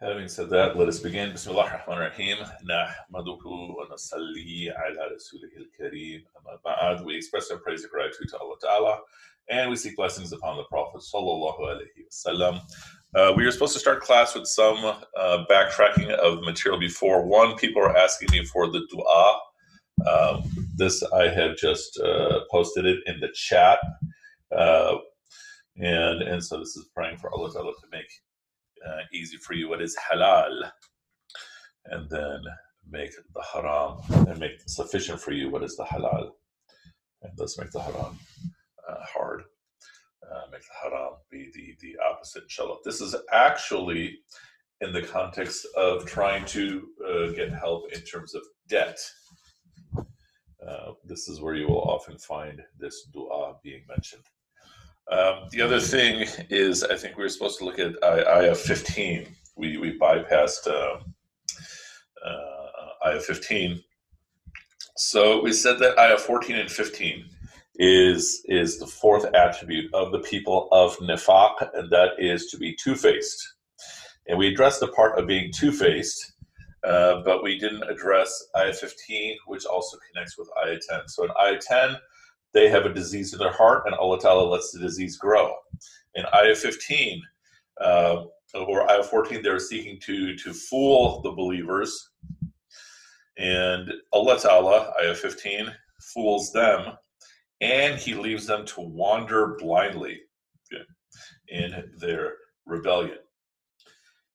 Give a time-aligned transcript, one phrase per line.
[0.00, 1.32] Having said that, let us begin.
[1.32, 2.36] Bismillah ar-Rahman ar-Rahim.
[2.68, 6.22] Nahmaduhu wa nasalli ala rasulih al-kareem.
[6.36, 7.02] Amma ba'ad.
[7.02, 8.98] We express our praise and gratitude to Allah Ta'ala,
[9.48, 12.60] and we seek blessings upon the Prophet Sallallahu Alaihi Wasallam.
[13.14, 17.24] Uh, we were supposed to start class with some uh, backtracking of material before.
[17.24, 19.40] One, people are asking me for the dua.
[20.06, 20.42] Um,
[20.74, 23.78] this, I have just uh, posted it in the chat.
[24.54, 24.96] Uh,
[25.78, 28.10] and, and so this is praying for Allah Ta'ala to make
[28.86, 30.70] uh, easy for you what is halal,
[31.86, 32.40] and then
[32.88, 33.98] make the haram,
[34.28, 36.30] and make sufficient for you what is the halal,
[37.22, 38.18] and thus make the haram
[38.88, 39.42] uh, hard.
[40.30, 42.78] Uh, make the haram be the, the opposite, inshallah.
[42.84, 44.18] This is actually
[44.80, 48.98] in the context of trying to uh, get help in terms of debt.
[50.66, 54.24] Uh, this is where you will often find this dua being mentioned.
[55.10, 59.26] Um, the other thing is, I think we were supposed to look at ayah 15.
[59.56, 60.98] We, we bypassed uh,
[62.26, 63.80] uh, ayah 15.
[64.96, 67.24] So we said that ayah 14 and 15
[67.76, 72.74] is, is the fourth attribute of the people of nifaq, and that is to be
[72.74, 73.54] two faced.
[74.26, 76.32] And we addressed the part of being two faced,
[76.82, 81.06] uh, but we didn't address ayah 15, which also connects with ayah 10.
[81.06, 81.96] So in ayah 10,
[82.56, 85.54] they have a disease in their heart, and Allah Ta'ala lets the disease grow.
[86.14, 87.22] In Ayah 15,
[87.82, 88.24] uh,
[88.54, 92.12] or Ayah 14, they're seeking to, to fool the believers.
[93.36, 96.94] And Allah Ta'ala, Ayah 15, fools them,
[97.60, 100.22] and He leaves them to wander blindly
[101.48, 103.18] in their rebellion.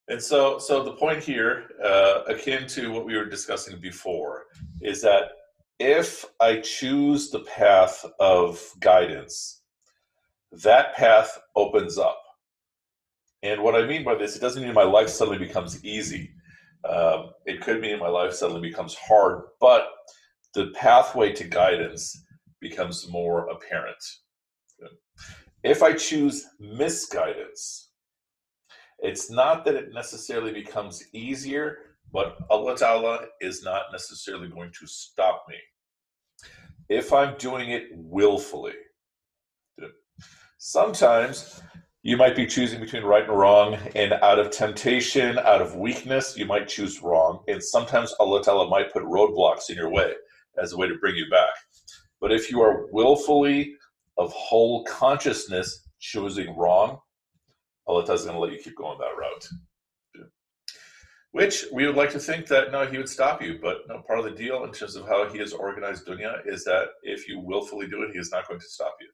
[0.09, 4.46] And so, so the point here, uh, akin to what we were discussing before,
[4.82, 5.32] is that
[5.81, 9.64] if I choose the path of guidance,
[10.52, 12.22] that path opens up.
[13.42, 16.34] And what I mean by this, it doesn't mean my life suddenly becomes easy.
[16.88, 19.88] Um, it could mean my life suddenly becomes hard, but
[20.53, 22.25] the pathway to guidance
[22.59, 24.03] becomes more apparent.
[25.64, 27.90] If I choose misguidance,
[29.00, 31.78] it's not that it necessarily becomes easier,
[32.14, 35.56] but Allah Ta'ala is not necessarily going to stop me
[36.91, 38.73] if I'm doing it willfully.
[40.58, 41.61] Sometimes
[42.03, 46.35] you might be choosing between right and wrong, and out of temptation, out of weakness,
[46.38, 47.43] you might choose wrong.
[47.47, 50.14] And sometimes Allah Ta'ala might put roadblocks in your way
[50.61, 51.53] as a way to bring you back.
[52.20, 53.76] But if you are willfully,
[54.17, 56.99] of whole consciousness, choosing wrong,
[57.88, 59.47] Allah Ta'ala is going to let you keep going that route.
[61.31, 64.19] Which we would like to think that no, he would stop you, but no, part
[64.19, 67.39] of the deal in terms of how he has organized dunya is that if you
[67.39, 69.07] willfully do it, he is not going to stop you.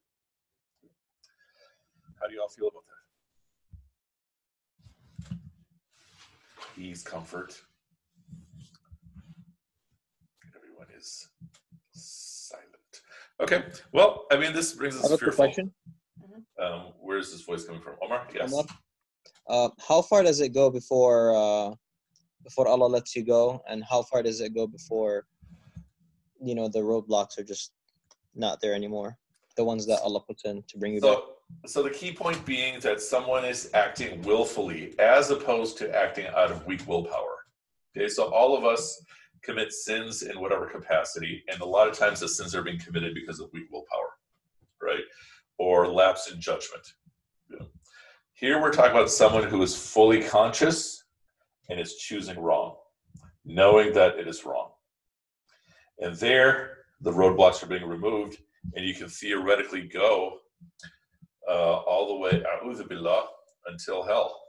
[2.20, 2.84] How do you all feel about
[5.30, 6.82] that?
[6.82, 7.62] Ease, comfort.
[10.56, 11.30] Everyone is
[11.92, 12.66] silent.
[13.40, 13.64] Okay.
[13.92, 15.72] Well, I mean, this brings us I have a question.
[16.60, 17.94] Um, where is this voice coming from?
[18.02, 18.26] Omar?
[18.34, 18.52] Yes.
[18.52, 18.66] Omar?
[19.48, 21.76] Uh, how far does it go before uh,
[22.44, 25.26] before Allah lets you go, and how far does it go before
[26.42, 27.72] you know the roadblocks are just
[28.36, 29.18] not there anymore?
[29.56, 31.24] The ones that Allah puts in to bring you so, back.
[31.66, 36.52] So the key point being that someone is acting willfully as opposed to acting out
[36.52, 37.36] of weak willpower.
[37.96, 39.02] Okay, so all of us
[39.44, 43.16] commit sins in whatever capacity, and a lot of times the sins are being committed
[43.16, 44.14] because of weak willpower,
[44.82, 45.04] right?
[45.58, 46.86] Or lapse in judgment.
[47.50, 47.66] Yeah.
[48.34, 51.06] Here we're talking about someone who is fully conscious
[51.70, 52.76] and is choosing wrong,
[53.46, 54.70] knowing that it is wrong.
[56.00, 58.38] And there, the roadblocks are being removed,
[58.76, 60.40] and you can theoretically go
[61.48, 62.44] uh, all the way,
[62.88, 63.26] billah,
[63.68, 64.42] until hell.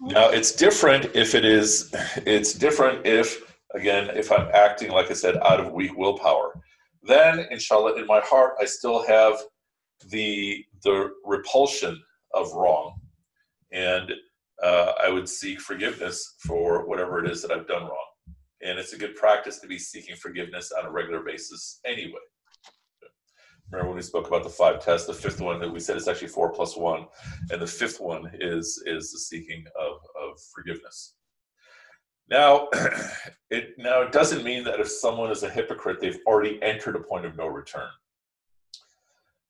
[0.00, 1.92] Now, it's different if it is,
[2.24, 6.60] it's different if, again, if I'm acting, like I said, out of weak willpower.
[7.02, 9.38] Then, inshallah, in my heart, I still have
[10.10, 12.00] the the repulsion
[12.32, 13.00] of wrong.
[13.72, 14.12] And
[14.62, 18.06] uh, I would seek forgiveness for whatever it is that I've done wrong.
[18.62, 22.18] And it's a good practice to be seeking forgiveness on a regular basis anyway.
[23.70, 25.06] Remember when we spoke about the five tests?
[25.06, 27.06] The fifth one that we said is actually four plus one,
[27.50, 31.14] and the fifth one is is the seeking of, of forgiveness.
[32.30, 32.68] Now,
[33.50, 37.00] it now it doesn't mean that if someone is a hypocrite, they've already entered a
[37.00, 37.90] point of no return.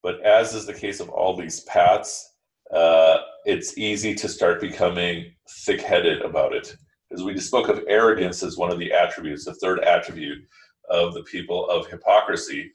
[0.02, 2.34] But as is the case of all these paths,
[2.75, 5.32] uh, it's easy to start becoming
[5.65, 6.76] thick headed about it.
[7.09, 10.47] Because we spoke of arrogance as one of the attributes, the third attribute
[10.91, 12.70] of the people of hypocrisy.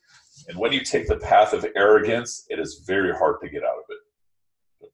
[0.48, 3.78] And when you take the path of arrogance, it is very hard to get out
[3.78, 4.92] of it.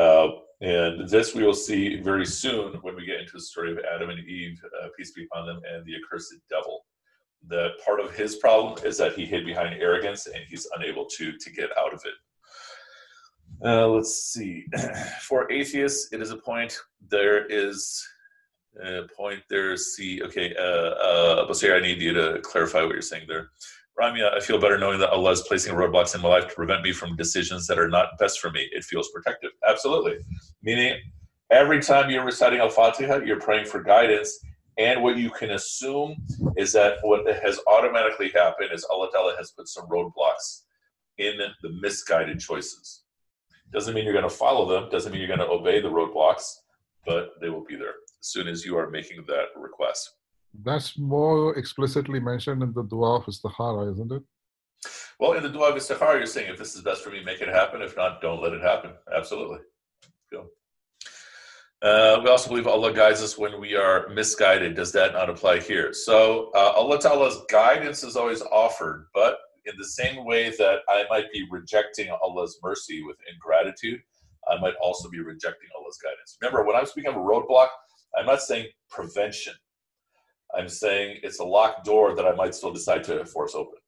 [0.00, 0.28] Uh,
[0.60, 4.10] And this we will see very soon when we get into the story of Adam
[4.10, 6.84] and Eve, uh, peace be upon them, and the accursed devil.
[7.46, 11.38] That part of his problem is that he hid behind arrogance and he's unable to
[11.38, 12.14] to get out of it.
[13.64, 14.66] Uh, let's see.
[15.22, 16.78] For atheists, it is a point.
[17.08, 18.06] There is
[18.82, 19.76] a point there.
[19.76, 23.50] See, okay, uh, uh, I need you to clarify what you're saying there.
[24.00, 26.82] Ramya, I feel better knowing that Allah is placing roadblocks in my life to prevent
[26.82, 28.68] me from decisions that are not best for me.
[28.70, 29.50] It feels protective.
[29.68, 30.18] Absolutely.
[30.62, 31.00] Meaning,
[31.50, 34.38] every time you're reciting Al Fatiha, you're praying for guidance.
[34.78, 36.14] And what you can assume
[36.56, 40.62] is that what has automatically happened is Allah Ta'ala has put some roadblocks
[41.18, 43.02] in the misguided choices.
[43.72, 46.56] Doesn't mean you're going to follow them, doesn't mean you're going to obey the roadblocks,
[47.04, 50.12] but they will be there as soon as you are making that request.
[50.64, 54.22] That's more explicitly mentioned in the dua of istikhara, isn't it?
[55.20, 57.40] Well, in the dua of istikhara, you're saying if this is best for me, make
[57.40, 57.82] it happen.
[57.82, 58.92] If not, don't let it happen.
[59.14, 59.58] Absolutely.
[60.32, 60.48] Cool.
[61.80, 64.74] Uh, we also believe Allah guides us when we are misguided.
[64.74, 65.92] Does that not apply here?
[65.92, 69.38] So uh, Allah Ta'ala's guidance is always offered, but
[69.68, 74.00] in the same way that I might be rejecting Allah's mercy with ingratitude,
[74.48, 76.38] I might also be rejecting Allah's guidance.
[76.40, 77.68] Remember, when I'm speaking of a roadblock,
[78.16, 79.54] I'm not saying prevention.
[80.56, 83.78] I'm saying it's a locked door that I might still decide to force open.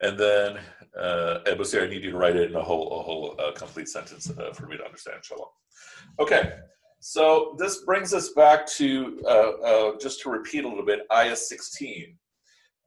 [0.00, 0.58] And then,
[0.98, 4.30] uh, I need you to write it in a whole, a whole uh, complete sentence
[4.30, 5.46] uh, for me to understand, inshallah.
[6.18, 6.54] Okay,
[7.00, 11.36] so this brings us back to, uh, uh, just to repeat a little bit, ayah
[11.36, 12.16] 16.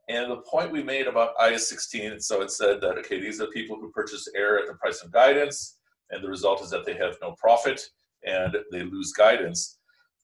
[0.07, 3.47] And the point we made about ayah 16, so it said that, okay, these are
[3.47, 5.77] people who purchase air at the price of guidance,
[6.12, 7.81] and the result is that they have no profit
[8.24, 9.79] and they lose guidance.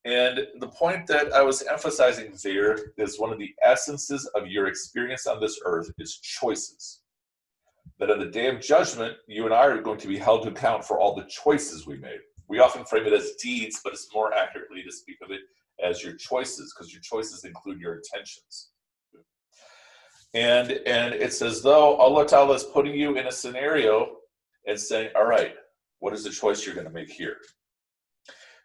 [0.06, 4.68] And the point that I was emphasizing there is one of the essences of your
[4.68, 7.02] experience on this earth is choices.
[8.00, 10.50] That on the day of judgment, you and I are going to be held to
[10.50, 12.20] account for all the choices we made.
[12.48, 15.42] We often frame it as deeds, but it's more accurately to speak of it
[15.84, 18.71] as your choices, because your choices include your intentions.
[20.34, 24.16] And and it's as though Allah Ta'ala is putting you in a scenario
[24.66, 25.54] and saying, All right,
[26.00, 27.38] what is the choice you're going to make here?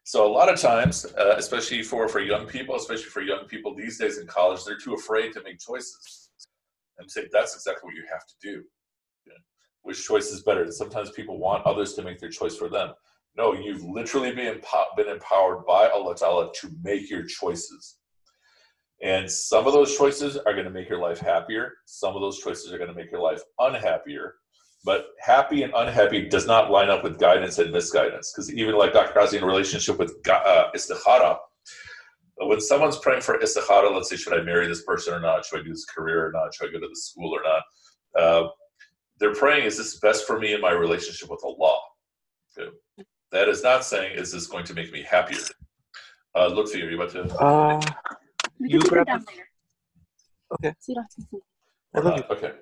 [0.05, 3.75] So a lot of times, uh, especially for, for young people, especially for young people
[3.75, 6.31] these days in college, they're too afraid to make choices.
[6.99, 8.63] And say that's exactly what you have to do.
[9.83, 10.71] Which choice is better?
[10.71, 12.93] Sometimes people want others to make their choice for them.
[13.37, 14.61] No, you've literally been,
[14.97, 17.99] been empowered by Allah Ta'ala to make your choices.
[19.03, 21.73] And some of those choices are going to make your life happier.
[21.85, 24.37] Some of those choices are going to make your life unhappier.
[24.85, 28.33] But happy and unhappy does not line up with guidance and misguidance.
[28.33, 29.13] Because even like Dr.
[29.13, 31.39] Kazi in a relationship with uh, istikhara,
[32.39, 35.45] when someone's praying for istikhara, let's say, should I marry this person or not?
[35.45, 36.55] Should I do this career or not?
[36.55, 37.63] Should I go to the school or not?
[38.19, 38.49] Uh,
[39.19, 41.79] they're praying, is this best for me in my relationship with Allah?
[42.59, 42.71] Okay.
[43.33, 45.41] That is not saying, is this going to make me happier?
[46.35, 46.87] Uh, look for you.
[46.87, 47.23] Are you about to?
[47.39, 47.81] Uh,
[48.61, 49.09] you grab.
[50.53, 50.75] Okay.
[51.95, 52.53] Uh, okay.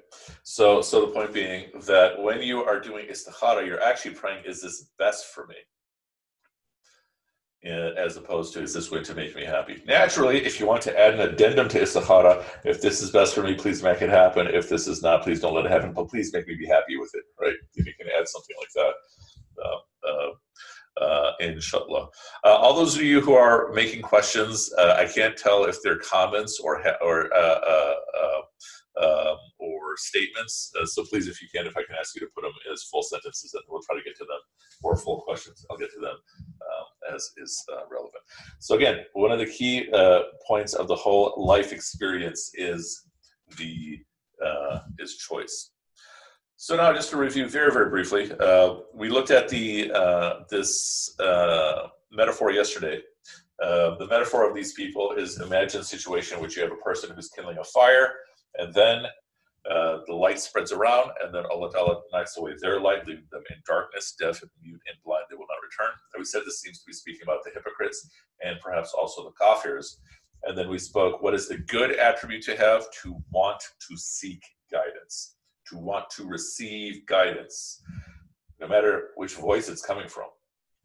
[0.42, 4.62] So, so the point being that when you are doing istikhara, you're actually praying, "Is
[4.62, 5.56] this best for me?"
[7.96, 10.98] as opposed to, "Is this going to make me happy?" Naturally, if you want to
[10.98, 14.46] add an addendum to istikhara, if this is best for me, please make it happen.
[14.46, 15.92] If this is not, please don't let it happen.
[15.92, 17.24] But please make me be happy with it.
[17.40, 17.56] Right?
[17.74, 18.94] If you can add something like that.
[19.64, 20.30] Uh, uh,
[21.00, 22.08] uh, inshallah.
[22.44, 25.98] Uh, all those of you who are making questions, uh, I can't tell if they're
[25.98, 27.60] comments or or uh,
[28.18, 28.40] uh,
[29.02, 30.70] um, or statements.
[30.80, 32.84] Uh, so please, if you can, if I can ask you to put them as
[32.84, 34.38] full sentences, and we'll try to get to them,
[34.82, 35.66] or full questions.
[35.70, 38.22] I'll get to them um, as is relevant.
[38.60, 39.90] So again, one of the key
[40.46, 43.08] points of the whole life experience is
[43.58, 43.98] the
[44.98, 45.73] is choice.
[46.56, 51.14] So now, just to review very, very briefly, uh, we looked at the uh, this
[52.10, 53.00] metaphor yesterday.
[53.58, 57.14] the metaphor of these people is imagine a situation in which you have a person
[57.14, 58.12] who's kindling a fire
[58.58, 59.04] and then
[59.70, 63.42] uh, the light spreads around, and then Allah Ta'ala knocks away their light, leaving them
[63.48, 65.24] in darkness, deaf, and mute, and blind.
[65.30, 65.94] They will not return.
[66.12, 68.06] And we said this seems to be speaking about the hypocrites
[68.44, 69.96] and perhaps also the kafirs.
[70.42, 72.84] And then we spoke what is the good attribute to have?
[73.02, 75.36] To want to seek guidance,
[75.70, 77.82] to want to receive guidance,
[78.60, 80.28] no matter which voice it's coming from.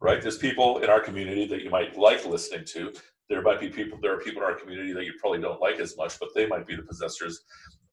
[0.00, 0.22] Right?
[0.22, 2.92] There's people in our community that you might like listening to
[3.30, 5.78] there might be people there are people in our community that you probably don't like
[5.78, 7.42] as much but they might be the possessors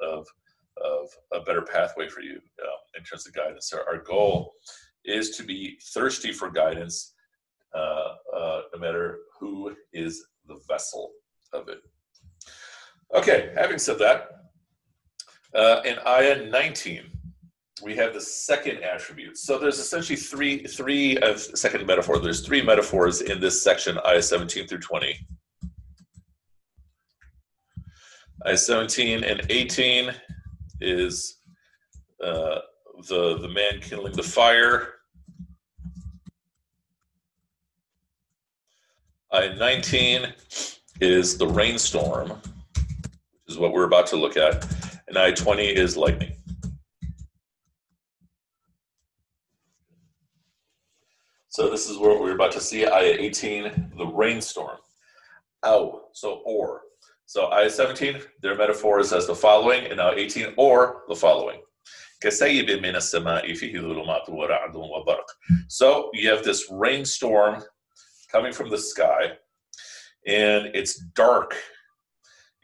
[0.02, 0.28] of
[0.84, 4.54] of a better pathway for you uh, in terms of guidance our, our, goal
[5.06, 7.14] is to be thirsty for guidance
[7.76, 11.12] uh, uh, no matter who is the vessel
[11.54, 11.80] of it
[13.16, 14.37] okay having said that
[15.58, 17.04] uh, in ayah 19
[17.84, 19.38] we have the second attribute.
[19.38, 22.20] So there's essentially three three of second metaphor.
[22.20, 25.16] There's three metaphors in this section, ayah 17 through 20.
[28.48, 30.12] Ayah 17 and 18
[30.82, 31.40] is
[32.24, 32.60] uh,
[33.08, 34.94] the the man kindling the fire.
[39.34, 40.34] Ayah 19
[41.00, 44.66] is the rainstorm, which is what we're about to look at,
[45.08, 46.34] and ayah 20 is lightning.
[51.50, 52.86] So this is what we're about to see.
[52.86, 54.78] ayah 18, the rainstorm.
[55.66, 56.82] Ow, so or.
[57.26, 61.62] So ayah 17, their metaphor is as the following, and now 18, or the following.
[65.68, 67.64] So you have this rainstorm
[68.32, 69.32] coming from the sky,
[70.26, 71.56] and it's dark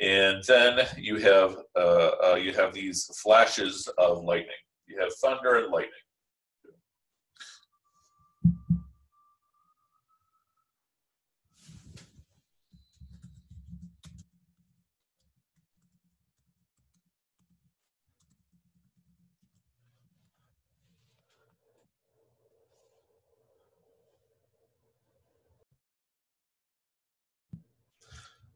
[0.04, 4.52] and then you have uh, uh, you have these flashes of lightning.
[4.86, 5.92] You have thunder and lightning.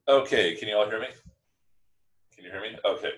[0.10, 1.08] Okay, can you all hear me?
[2.48, 2.78] You hear me?
[2.86, 3.12] Okay.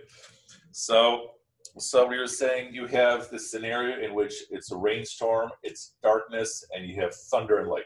[0.71, 1.31] So,
[1.77, 6.65] so we were saying you have this scenario in which it's a rainstorm, it's darkness,
[6.73, 7.85] and you have thunder and lightning.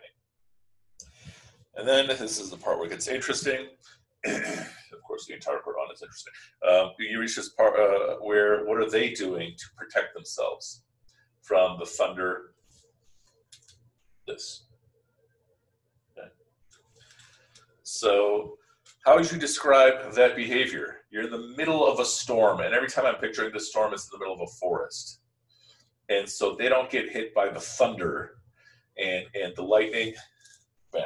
[1.75, 3.67] And then this is the part where it gets interesting.
[4.25, 6.33] of course, the entire Quran is interesting.
[6.69, 10.83] Um, you reach this part uh, where what are they doing to protect themselves
[11.41, 12.53] from the thunder?
[14.25, 14.67] This.
[16.17, 16.29] Okay.
[17.83, 18.57] So
[19.05, 21.02] how would you describe that behavior?
[21.13, 24.05] You're in the middle of a storm, and every time I'm picturing the storm, it's
[24.05, 25.19] in the middle of a forest.
[26.09, 28.37] And so they don't get hit by the thunder
[28.97, 30.15] and, and the lightning.
[30.91, 31.03] Bam.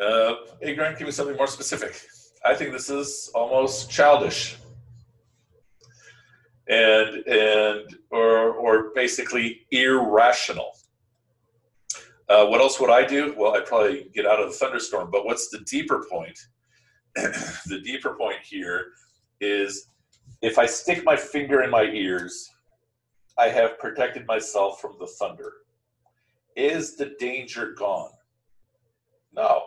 [0.00, 2.00] Uh, hey, Grant, give me something more specific.
[2.42, 4.56] I think this is almost childish.
[6.68, 10.72] And and or or basically irrational.
[12.28, 13.34] Uh, what else would I do?
[13.36, 15.10] Well, I'd probably get out of the thunderstorm.
[15.10, 16.38] But what's the deeper point?
[17.14, 18.88] the deeper point here
[19.40, 19.88] is
[20.42, 22.50] if I stick my finger in my ears,
[23.38, 25.52] I have protected myself from the thunder.
[26.56, 28.10] Is the danger gone?
[29.32, 29.62] No.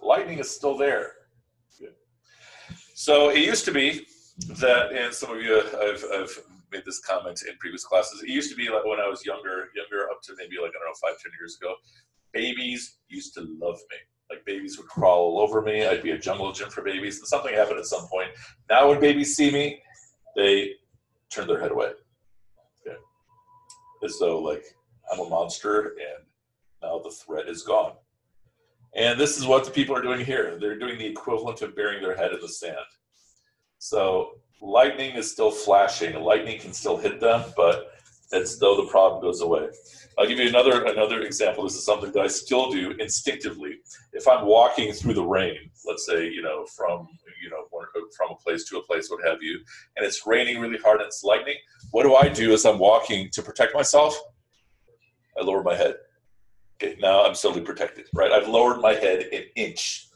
[0.00, 1.12] Lightning is still there.
[2.94, 4.06] So it used to be
[4.60, 6.38] that, and some of you I've, I've
[6.70, 8.22] made this comment in previous classes.
[8.22, 10.88] It used to be like when I was younger, younger to maybe like I don't
[10.88, 11.74] know five, ten years ago.
[12.32, 13.96] Babies used to love me.
[14.30, 15.86] Like babies would crawl all over me.
[15.86, 17.18] I'd be a jungle gym for babies.
[17.18, 18.30] And something happened at some point.
[18.68, 19.80] Now when babies see me,
[20.36, 20.72] they
[21.30, 21.92] turn their head away.
[22.86, 22.96] Okay.
[24.02, 24.64] As though like
[25.12, 26.26] I'm a monster and
[26.82, 27.92] now the threat is gone.
[28.96, 30.56] And this is what the people are doing here.
[30.58, 32.76] They're doing the equivalent of burying their head in the sand.
[33.78, 36.20] So lightning is still flashing.
[36.22, 37.93] Lightning can still hit them, but
[38.34, 39.68] it's though the problem goes away.
[40.18, 41.64] I'll give you another another example.
[41.64, 43.76] This is something that I still do instinctively.
[44.12, 47.08] If I'm walking through the rain, let's say you know from
[47.42, 47.66] you know
[48.16, 49.58] from a place to a place, what have you,
[49.96, 51.56] and it's raining really hard and it's lightning.
[51.90, 54.16] What do I do as I'm walking to protect myself?
[55.38, 55.96] I lower my head.
[56.82, 58.32] Okay, now I'm suddenly protected, right?
[58.32, 60.08] I've lowered my head an inch,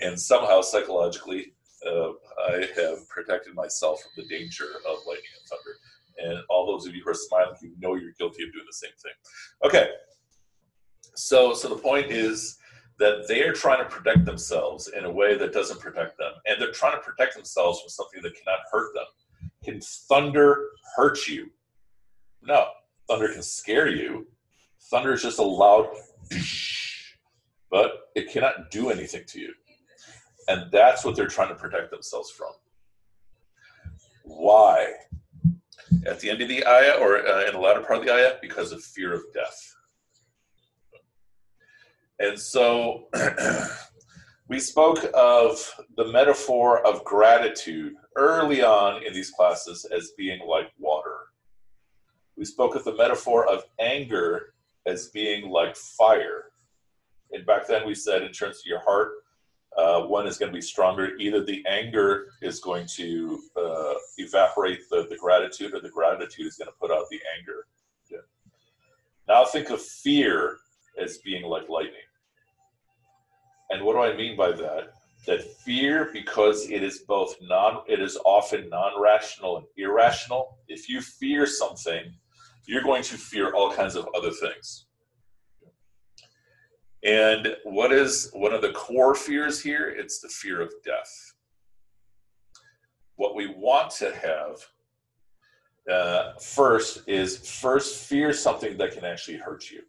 [0.00, 1.54] and somehow psychologically
[1.86, 2.12] uh,
[2.48, 5.76] I have protected myself from the danger of lightning and thunder.
[6.22, 8.72] And all those of you who are smiling, you know you're guilty of doing the
[8.72, 9.12] same thing.
[9.64, 9.90] Okay.
[11.14, 12.58] So, so the point is
[12.98, 16.60] that they are trying to protect themselves in a way that doesn't protect them, and
[16.60, 19.04] they're trying to protect themselves from something that cannot hurt them.
[19.64, 21.50] Can thunder hurt you?
[22.42, 22.66] No.
[23.08, 24.26] Thunder can scare you.
[24.90, 25.88] Thunder is just a loud,
[27.70, 29.52] but it cannot do anything to you.
[30.48, 32.52] And that's what they're trying to protect themselves from.
[34.24, 34.92] Why?
[36.06, 38.34] At the end of the ayah, or uh, in the latter part of the ayah,
[38.40, 39.74] because of fear of death.
[42.18, 43.08] And so
[44.48, 45.58] we spoke of
[45.96, 51.16] the metaphor of gratitude early on in these classes as being like water.
[52.36, 54.54] We spoke of the metaphor of anger
[54.86, 56.50] as being like fire.
[57.32, 59.12] And back then we said, in terms of your heart,
[59.76, 61.16] uh, one is going to be stronger.
[61.16, 66.56] Either the anger is going to uh, evaporate the, the gratitude, or the gratitude is
[66.56, 67.66] going to put out the anger.
[68.10, 68.18] Yeah.
[69.28, 70.58] Now think of fear
[70.98, 72.08] as being like lightning.
[73.70, 74.92] And what do I mean by that?
[75.26, 80.58] that fear, because it is both non, it is often non-rational and irrational.
[80.68, 82.12] If you fear something,
[82.66, 84.86] you're going to fear all kinds of other things.
[87.04, 89.88] And what is one of the core fears here?
[89.88, 91.34] It's the fear of death.
[93.16, 99.70] What we want to have uh, first is first fear something that can actually hurt
[99.70, 99.82] you.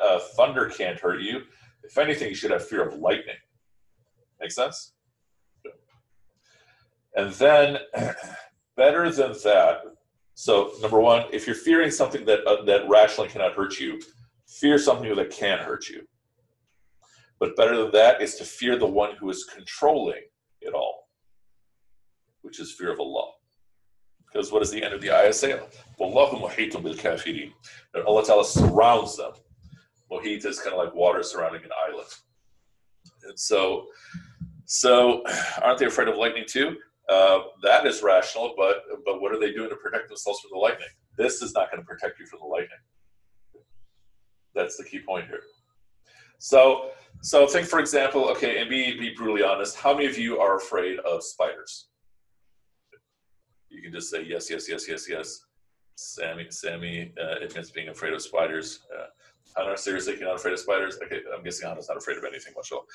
[0.00, 1.42] uh, thunder can't hurt you.
[1.82, 3.36] If anything, you should have fear of lightning.
[4.40, 4.92] Make sense?
[7.16, 7.78] And then,
[8.76, 9.82] better than that,
[10.34, 14.00] so number one, if you're fearing something that uh, that rationally cannot hurt you,
[14.48, 16.06] fear something that can hurt you.
[17.40, 20.22] But better than that is to fear the one who is controlling
[20.60, 21.08] it all,
[22.42, 23.32] which is fear of Allah.
[24.26, 25.58] Because what is the end of the ayah say?
[26.00, 27.52] Wallahu muhitun bil kafirin.
[28.06, 29.32] Allah Ta'ala surrounds them.
[30.10, 32.08] Muhit is kind of like water surrounding an island.
[33.24, 33.86] And so,
[34.66, 35.22] so
[35.62, 36.76] aren't they afraid of lightning too?
[37.08, 40.58] Uh, that is rational, but but what are they doing to protect themselves from the
[40.58, 40.88] lightning?
[41.18, 42.70] This is not going to protect you from the lightning.
[44.54, 45.42] That's the key point here.
[46.44, 46.90] So
[47.22, 49.76] so think for example, okay, and be be brutally honest.
[49.76, 51.88] How many of you are afraid of spiders?
[53.70, 55.40] You can just say yes, yes, yes, yes, yes.
[55.96, 58.80] Sammy, Sammy uh, admits being afraid of spiders.
[58.94, 59.06] Uh,
[59.56, 60.98] Hannah, seriously, you're not afraid of spiders?
[61.02, 62.86] Okay, I'm guessing Hannah's not afraid of anything much at all.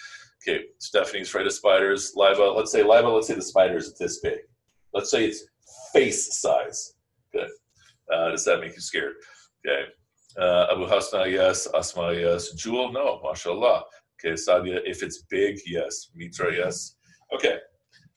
[0.44, 2.14] Okay, Stephanie's afraid of spiders.
[2.16, 4.42] Liva, let's say Liva, let's say the spider is this big.
[4.94, 5.46] Let's say it's
[5.92, 6.94] face size.
[7.34, 7.50] Good.
[8.14, 9.16] Uh, does that make you scared?
[9.66, 9.86] Okay.
[10.38, 11.68] Uh, Abu Hasna, yes.
[11.74, 12.52] Asma, yes.
[12.54, 13.20] Jewel, no.
[13.24, 13.84] MashaAllah.
[14.20, 16.12] Okay, Sadia, if it's big, yes.
[16.15, 16.96] Mitra, yes.
[17.34, 17.58] Okay.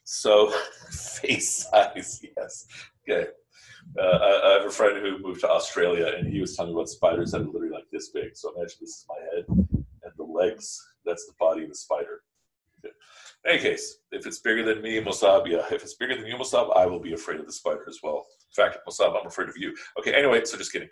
[0.04, 0.50] So
[0.90, 2.66] face size, yes.
[3.08, 3.28] Okay.
[3.98, 6.78] Uh, I, I, have a friend who moved to Australia, and he was telling me
[6.78, 8.36] about spiders that are literally like this big.
[8.36, 12.20] So imagine this is my head, and the legs, that's the body of the spider.
[12.84, 12.94] Okay.
[13.44, 15.64] In any case, if it's bigger than me, Mossab, yeah.
[15.70, 18.24] If it's bigger than you, Mossab, I will be afraid of the spider as well.
[18.56, 19.74] In fact, Mossab, I'm afraid of you.
[19.98, 20.88] Okay, anyway, so just kidding.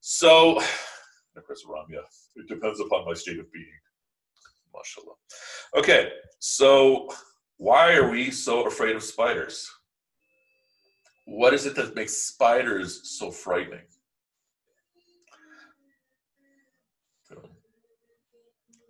[0.00, 0.54] So,
[1.36, 2.02] Ramya,
[2.36, 3.66] it depends upon my state of being.
[4.74, 5.78] MashaAllah.
[5.80, 7.08] Okay, so
[7.56, 9.68] why are we so afraid of spiders?
[11.26, 13.84] What is it that makes spiders so frightening?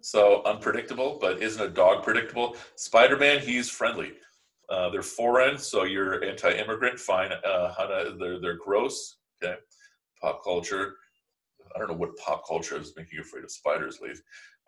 [0.03, 2.57] So unpredictable, but isn't a dog predictable?
[2.77, 4.13] Spider Man, he's friendly.
[4.69, 6.99] Uh, they're foreign, so you're anti-immigrant.
[6.99, 9.19] Fine, uh, they're they're gross.
[9.43, 9.57] Okay,
[10.21, 10.95] pop culture.
[11.75, 14.21] I don't know what pop culture is making you afraid of spiders, Leave.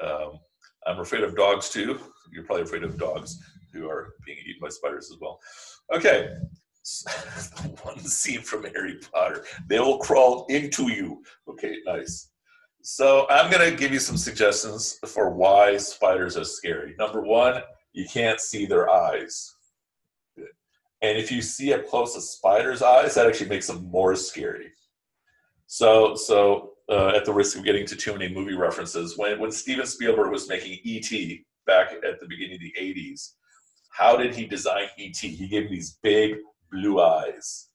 [0.02, 0.38] Um,
[0.86, 1.98] I'm afraid of dogs too.
[2.32, 3.38] You're probably afraid of dogs
[3.72, 5.40] who are being eaten by spiders as well.
[5.92, 6.34] Okay,
[7.82, 9.44] one scene from Harry Potter.
[9.68, 11.22] They will crawl into you.
[11.48, 12.30] Okay, nice.
[12.82, 16.96] So I'm going to give you some suggestions for why spiders are scary.
[16.98, 17.62] Number one,
[17.92, 19.54] you can't see their eyes.
[20.36, 24.72] And if you see up close a spider's eyes, that actually makes them more scary.
[25.72, 29.50] So, so uh, at the risk of getting to too many movie references, when, when
[29.50, 31.46] Steven Spielberg was making E.T.
[31.66, 33.30] back at the beginning of the 80s,
[33.88, 35.26] how did he design E.T.?
[35.26, 36.34] He gave him these big
[36.70, 37.70] blue eyes.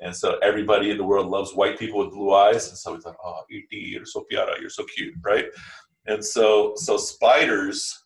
[0.00, 2.70] And so everybody in the world loves white people with blue eyes.
[2.70, 5.44] And so we thought, oh, E.T., you're so piara, you're so cute, right?
[6.06, 8.02] And so, so spiders,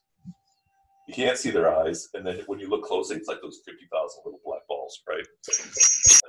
[1.07, 2.09] you can't see their eyes.
[2.15, 4.58] And then when you look closely, it's like those 50,000 little black
[4.89, 5.27] balls, right?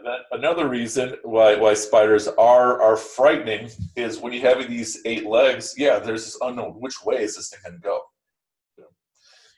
[0.03, 5.25] Then another reason why, why spiders are, are frightening is when you have these eight
[5.25, 6.73] legs, yeah, there's this unknown.
[6.79, 8.01] Which way is this thing going to go?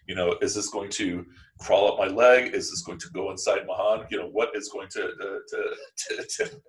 [0.08, 1.26] You know, is this going to
[1.60, 2.54] crawl up my leg?
[2.54, 4.08] Is this going to go inside Mahan?
[4.10, 6.62] You know, what is going to to, to, to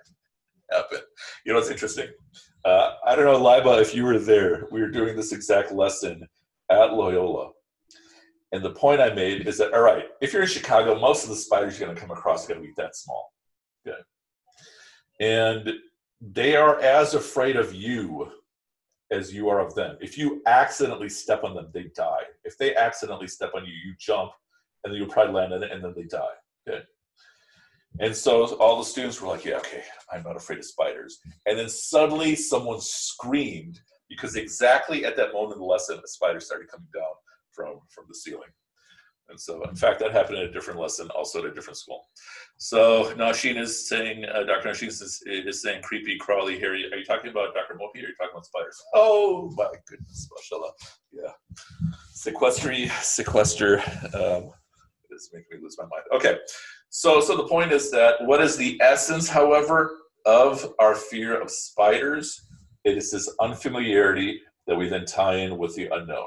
[0.71, 0.99] happen?
[1.45, 2.09] You know, it's interesting.
[2.64, 6.29] Uh, I don't know, Liba, if you were there, we were doing this exact lesson
[6.71, 7.52] at Loyola.
[8.53, 11.31] And the point I made is that, all right, if you're in Chicago, most of
[11.31, 13.33] the spiders you're going to come across are going to be that small.
[13.85, 14.05] Good.
[15.21, 15.73] And
[16.21, 18.31] they are as afraid of you
[19.11, 19.97] as you are of them.
[20.01, 22.25] If you accidentally step on them, they die.
[22.45, 24.33] If they accidentally step on you, you jump
[24.85, 26.35] and then you probably land on it and then they die.
[26.69, 26.83] Okay.
[28.01, 31.19] And so all the students were like, yeah, okay, I'm not afraid of spiders.
[31.47, 36.41] And then suddenly someone screamed because exactly at that moment in the lesson, a spider
[36.41, 37.12] started coming down
[37.55, 38.51] from, from the ceiling.
[39.29, 42.05] And so, in fact, that happened in a different lesson, also at a different school.
[42.59, 44.69] So Nashin is saying, uh, Dr.
[44.69, 46.85] Nashin is, is saying creepy, crawly, hairy.
[46.93, 47.75] Are you talking about Dr.
[47.75, 48.83] Mopi or are you talking about spiders?
[48.95, 50.73] Oh my goodness, mashallah.
[51.12, 51.33] Yeah.
[52.15, 53.79] Sequestry, sequester.
[54.15, 54.51] Um,
[55.11, 56.05] it's making me lose my mind.
[56.12, 56.38] Okay.
[56.91, 61.51] So, so the point is that what is the essence, however, of our fear of
[61.51, 62.38] spiders?
[62.85, 66.27] It is this unfamiliarity that we then tie in with the unknown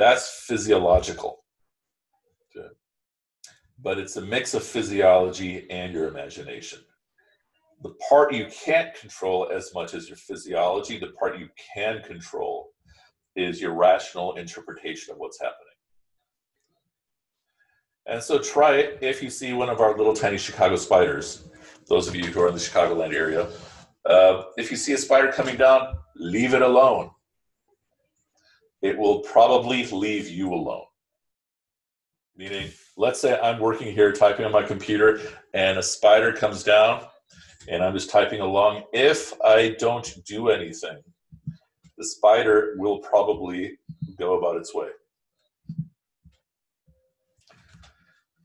[0.00, 1.44] That's physiological.
[3.82, 6.78] But it's a mix of physiology and your imagination.
[7.82, 12.70] The part you can't control as much as your physiology, the part you can control
[13.36, 15.66] is your rational interpretation of what's happening.
[18.06, 21.46] And so try it if you see one of our little tiny Chicago spiders.
[21.88, 23.48] Those of you who are in the Chicagoland area,
[24.06, 27.10] uh, if you see a spider coming down, leave it alone.
[28.82, 30.84] It will probably leave you alone.
[32.36, 35.20] Meaning, let's say I'm working here typing on my computer
[35.52, 37.04] and a spider comes down
[37.68, 38.84] and I'm just typing along.
[38.92, 40.98] If I don't do anything,
[41.98, 43.78] the spider will probably
[44.18, 44.88] go about its way.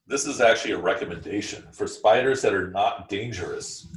[0.07, 3.87] This is actually a recommendation for spiders that are not dangerous.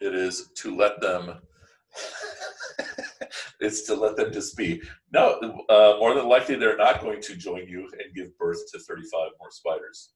[0.00, 1.34] It is to let them.
[3.60, 4.82] it's to let them just be.
[5.12, 8.78] No, uh, more than likely they're not going to join you and give birth to
[8.78, 10.12] 35 more spiders.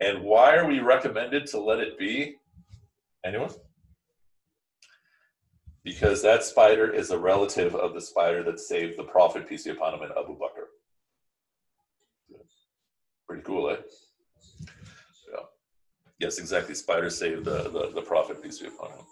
[0.00, 2.36] And why are we recommended to let it be?
[3.24, 3.50] Anyone?
[5.84, 9.70] Because that spider is a relative of the spider that saved the Prophet, peace be
[9.70, 10.66] upon him, and Abu Bakr.
[13.26, 13.76] Pretty cool, eh?
[15.32, 15.44] Yeah.
[16.18, 16.74] Yes, exactly.
[16.74, 19.04] Spider saved the, the, the Prophet, peace be upon him.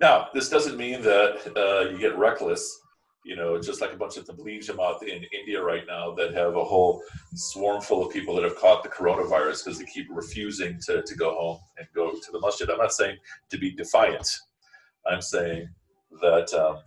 [0.00, 2.80] Now, this doesn't mean that uh, you get reckless
[3.24, 6.56] you know, just like a bunch of Tabligh Jamaat in India right now that have
[6.56, 7.02] a whole
[7.34, 11.14] swarm full of people that have caught the coronavirus because they keep refusing to, to
[11.14, 12.70] go home and go to the masjid.
[12.70, 13.16] I'm not saying
[13.50, 14.28] to be defiant.
[15.06, 15.68] I'm saying
[16.20, 16.82] that um,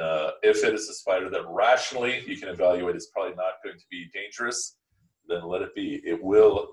[0.00, 3.78] uh, if it is a spider that rationally you can evaluate is probably not going
[3.78, 4.76] to be dangerous,
[5.28, 6.00] then let it be.
[6.04, 6.68] It will,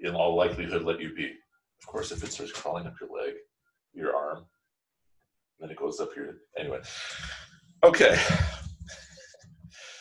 [0.00, 1.32] in all likelihood, let you be.
[1.80, 3.34] Of course, if it starts crawling up your leg,
[3.92, 4.44] your arm,
[5.62, 6.38] then it goes up here.
[6.58, 6.80] Anyway,
[7.84, 8.16] Okay.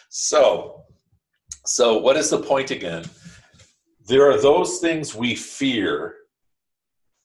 [0.10, 0.84] So,
[1.65, 3.06] so what is the point again?
[4.08, 6.15] There are those things we fear,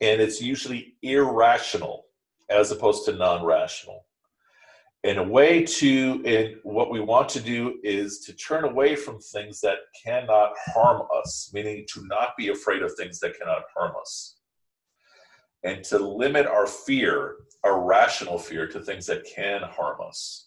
[0.00, 2.06] and it's usually irrational
[2.48, 4.06] as opposed to non-rational.
[5.04, 9.20] And a way to, and what we want to do is to turn away from
[9.20, 13.92] things that cannot harm us, meaning to not be afraid of things that cannot harm
[14.00, 14.35] us.
[15.66, 20.46] And to limit our fear, our rational fear, to things that can harm us.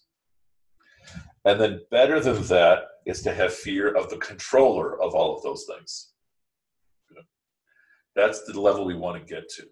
[1.44, 5.42] And then, better than that is to have fear of the controller of all of
[5.42, 6.12] those things.
[8.16, 9.66] That's the level we want to get to.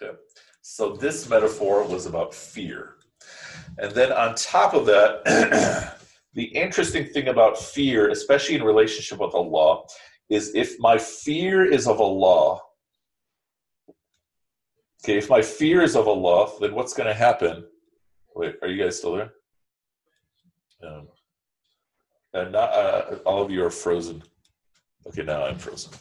[0.00, 0.16] Okay.
[0.62, 2.94] So, this metaphor was about fear.
[3.78, 5.98] And then, on top of that,
[6.34, 9.82] the interesting thing about fear, especially in relationship with Allah,
[10.28, 12.60] is if my fear is of Allah,
[15.04, 17.64] okay, if my fear is of Allah, then what's going to happen?
[18.34, 19.32] Wait, are you guys still there?
[20.82, 21.08] Um,
[22.34, 24.22] and not, uh, all of you are frozen.
[25.06, 25.92] Okay, now I'm frozen.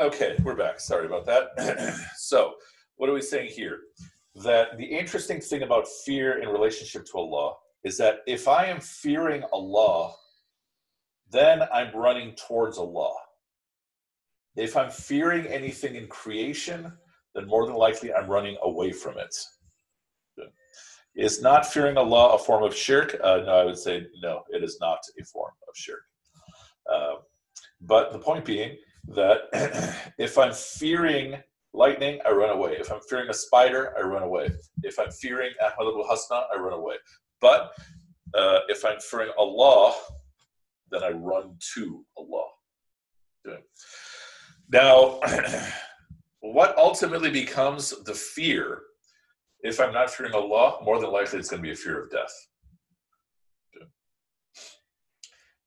[0.00, 0.80] Okay, we're back.
[0.80, 1.94] Sorry about that.
[2.16, 2.54] so,
[2.96, 3.78] what are we saying here?
[4.42, 7.54] That the interesting thing about fear in relationship to Allah
[7.84, 10.12] is that if I am fearing Allah,
[11.30, 13.14] then I'm running towards Allah.
[14.56, 16.92] If I'm fearing anything in creation,
[17.36, 19.36] then more than likely I'm running away from it.
[21.14, 23.16] Is not fearing Allah a form of shirk?
[23.22, 26.02] Uh, no, I would say no, it is not a form of shirk.
[26.92, 27.14] Uh,
[27.80, 28.76] but the point being
[29.08, 31.36] that if I'm fearing
[31.72, 32.76] lightning, I run away.
[32.78, 34.48] If I'm fearing a spider, I run away.
[34.82, 36.96] If I'm fearing Ahmad Abu Hasna, I run away.
[37.40, 37.72] But
[38.34, 39.94] uh, if I'm fearing Allah,
[40.90, 42.46] then I run to Allah.
[44.70, 45.20] Now,
[46.40, 48.82] what ultimately becomes the fear,
[49.60, 52.10] if I'm not fearing Allah, more than likely it's going to be a fear of
[52.10, 52.32] death.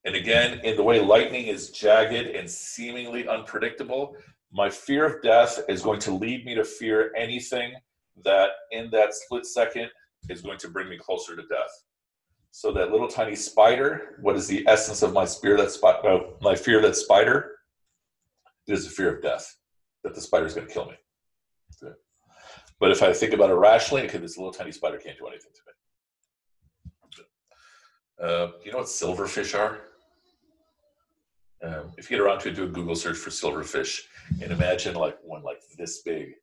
[0.05, 4.15] And again, in the way lightning is jagged and seemingly unpredictable,
[4.51, 7.73] my fear of death is going to lead me to fear anything
[8.23, 9.89] that in that split second
[10.29, 11.71] is going to bring me closer to death.
[12.51, 16.19] So that little tiny spider, what is the essence of my fear that spi- uh,
[16.41, 17.57] my fear of that spider?
[18.67, 19.55] It is a fear of death,
[20.03, 20.95] that the spider is going to kill me.
[22.79, 25.51] But if I think about it rationally, okay, this little tiny spider can't do anything
[25.53, 27.27] to me.
[28.19, 29.81] Uh, you know what silverfish are?
[31.63, 34.01] Um, if you get around to it, do a Google search for silverfish
[34.41, 36.33] and imagine like one like this big,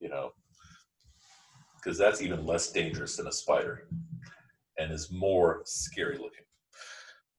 [0.00, 0.30] you know,
[1.76, 3.88] because that's even less dangerous than a spider
[4.78, 6.44] and is more scary looking.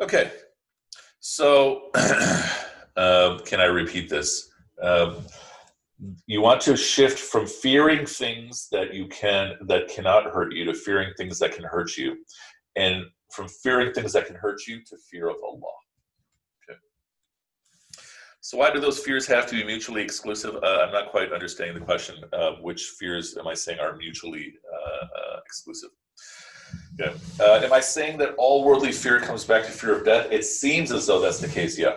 [0.01, 0.31] Okay,
[1.19, 1.89] so
[2.97, 4.49] um, can I repeat this?
[4.81, 5.17] Um,
[6.27, 10.73] you want to shift from fearing things that you can that cannot hurt you to
[10.73, 12.17] fearing things that can hurt you,
[12.75, 15.73] and from fearing things that can hurt you to fear of Allah.
[18.45, 20.55] So why do those fears have to be mutually exclusive?
[20.61, 22.23] Uh, I'm not quite understanding the question.
[22.31, 25.89] Uh, which fears am I saying are mutually uh, uh exclusive?
[26.99, 27.13] Yeah.
[27.39, 30.27] Uh, am I saying that all worldly fear comes back to fear of death?
[30.29, 31.75] It seems as though that's the case.
[31.75, 31.95] Yeah.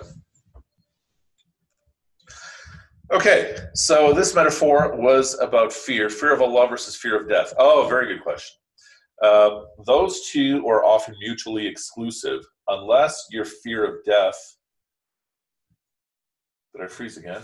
[3.12, 7.52] Okay, so this metaphor was about fear, fear of Allah versus fear of death.
[7.58, 8.56] Oh, very good question.
[9.22, 14.57] Uh, those two are often mutually exclusive unless your fear of death.
[16.78, 17.42] Did I freeze again?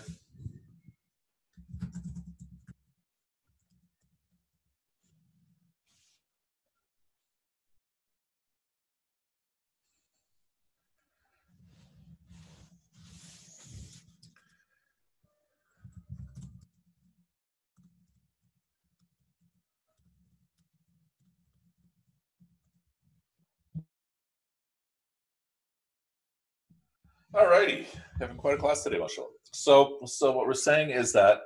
[27.37, 27.89] All righty,
[28.21, 29.27] having quite a class today, mashallah.
[29.53, 31.41] So, so what we're saying is that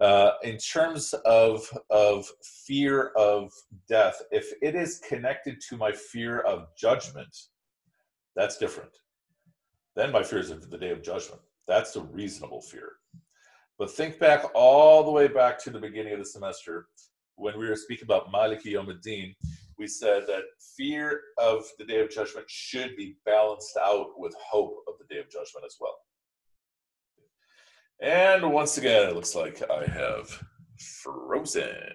[0.00, 2.26] uh, in terms of of
[2.66, 3.52] fear of
[3.86, 7.36] death, if it is connected to my fear of judgment,
[8.34, 8.92] that's different.
[9.94, 11.42] Then my fear is of the day of judgment.
[11.68, 12.92] That's a reasonable fear.
[13.78, 16.86] But think back all the way back to the beginning of the semester
[17.36, 18.88] when we were speaking about Maliki Yom
[19.78, 20.42] we said that
[20.76, 25.20] fear of the day of judgment should be balanced out with hope of the day
[25.20, 25.96] of judgment as well.
[28.00, 30.42] And once again, it looks like I have
[30.78, 31.94] frozen.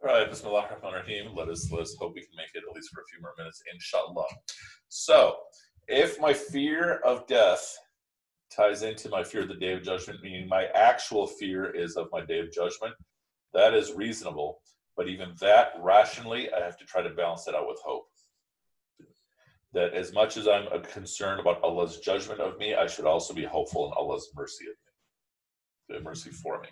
[0.00, 2.72] All right, Bismillah ar-Rahman rahim Let us let us hope we can make it at
[2.72, 4.26] least for a few more minutes, inshallah.
[4.88, 5.34] So,
[5.88, 7.76] if my fear of death
[8.54, 12.06] ties into my fear of the day of judgment, meaning my actual fear is of
[12.12, 12.94] my day of judgment,
[13.54, 14.60] that is reasonable.
[14.96, 18.06] But even that, rationally, I have to try to balance it out with hope.
[19.72, 23.34] That as much as I'm uh, concerned about Allah's judgment of me, I should also
[23.34, 24.76] be hopeful in Allah's mercy of
[25.90, 26.68] me, the mercy for me.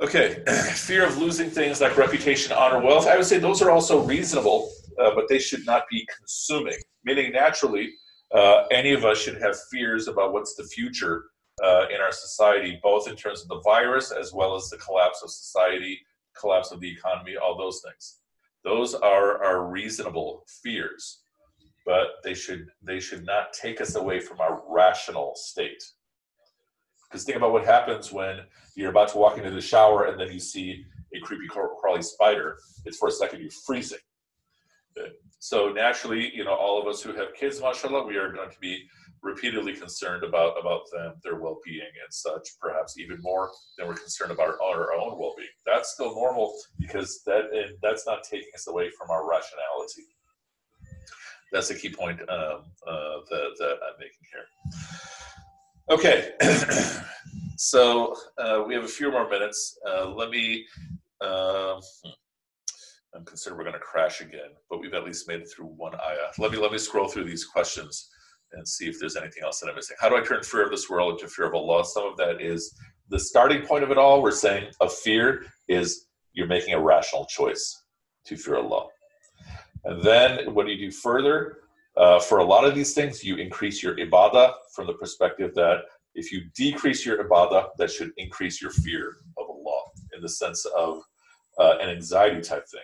[0.00, 0.42] Okay,
[0.74, 3.06] fear of losing things like reputation, honor, wealth.
[3.06, 6.78] I would say those are also reasonable, uh, but they should not be consuming.
[7.04, 7.92] Meaning, naturally,
[8.34, 11.24] uh, any of us should have fears about what's the future
[11.62, 15.22] uh, in our society, both in terms of the virus as well as the collapse
[15.22, 15.98] of society,
[16.38, 18.20] collapse of the economy, all those things.
[18.64, 21.20] Those are, are reasonable fears,
[21.84, 25.82] but they should they should not take us away from our rational state.
[27.10, 28.40] Because think about what happens when
[28.76, 32.58] you're about to walk into the shower and then you see a creepy crawly spider.
[32.84, 33.98] It's for a second you're freezing.
[35.40, 38.58] So naturally, you know, all of us who have kids, mashallah, we are going to
[38.60, 38.84] be
[39.22, 42.48] repeatedly concerned about about them, their well-being and such.
[42.60, 45.48] Perhaps even more than we're concerned about our, our own well-being.
[45.66, 47.44] That's still normal because that
[47.82, 50.04] that's not taking us away from our rationality.
[51.52, 54.46] That's a key point um, uh, that, that I'm making here.
[55.90, 56.30] Okay,
[57.56, 59.76] so uh, we have a few more minutes.
[59.84, 60.64] Uh, let me.
[61.20, 61.80] Uh,
[63.12, 65.94] I'm concerned we're going to crash again, but we've at least made it through one
[65.96, 66.30] ayah.
[66.38, 68.08] Let me let me scroll through these questions
[68.52, 69.96] and see if there's anything else that I'm missing.
[70.00, 71.84] How do I turn fear of this world into fear of Allah?
[71.84, 72.72] Some of that is
[73.08, 74.22] the starting point of it all.
[74.22, 77.82] We're saying a fear is you're making a rational choice
[78.26, 78.86] to fear Allah.
[79.84, 81.56] And then what do you do further?
[81.96, 85.82] Uh, for a lot of these things, you increase your ibadah from the perspective that
[86.14, 89.82] if you decrease your ibadah, that should increase your fear of Allah
[90.14, 91.02] in the sense of
[91.58, 92.80] uh, an anxiety type thing.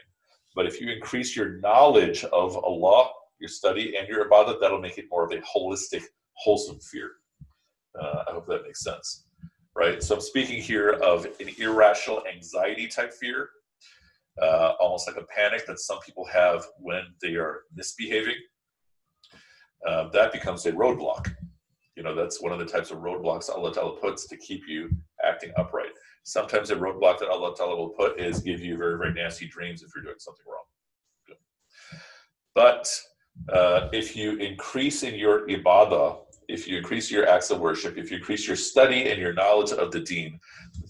[0.55, 4.99] But if you increase your knowledge of Allah, your study, and your ibadah, that'll make
[4.99, 6.03] it more of a holistic,
[6.35, 7.13] wholesome fear.
[8.01, 9.27] Uh, I hope that makes sense.
[9.75, 10.03] Right?
[10.03, 13.51] So I'm speaking here of an irrational anxiety type fear,
[14.41, 18.37] uh, almost like a panic that some people have when they are misbehaving
[19.87, 21.33] uh, that becomes a roadblock.
[21.97, 24.91] You know, that's one of the types of roadblocks Allah Ta'ala puts to keep you
[25.25, 25.93] acting upright.
[26.25, 29.83] Sometimes a roadblock that Allah Ta'ala will put is give you very, very nasty dreams
[29.83, 30.65] if you're doing something wrong.
[32.55, 32.89] But
[33.53, 36.19] uh, if you increase in your ibadah,
[36.49, 39.73] if you increase your acts of worship, if you increase your study and your knowledge
[39.73, 40.39] of the deen,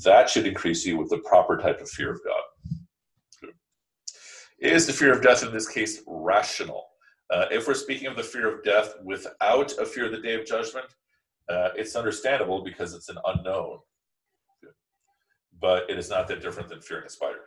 [0.05, 3.51] that should increase you with the proper type of fear of God.
[4.59, 6.85] Is the fear of death in this case rational?
[7.31, 10.35] Uh, if we're speaking of the fear of death without a fear of the day
[10.35, 10.87] of judgment,
[11.49, 13.79] uh, it's understandable because it's an unknown.
[15.61, 17.41] But it is not that different than fearing a spider.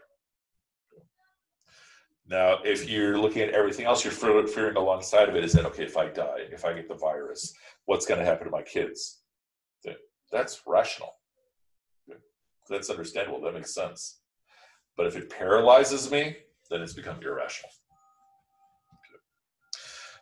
[2.28, 5.84] Now, if you're looking at everything else, you're fearing alongside of it is that, okay,
[5.84, 7.54] if I die, if I get the virus,
[7.86, 9.22] what's going to happen to my kids?
[10.32, 11.14] That's rational.
[12.70, 13.42] That's understandable.
[13.42, 14.20] That makes sense.
[14.96, 16.38] But if it paralyzes me,
[16.70, 17.72] then it's become irrational.